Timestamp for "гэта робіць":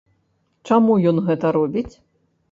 1.27-1.93